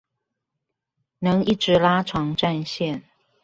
[1.19, 3.03] 能一直拉長戰線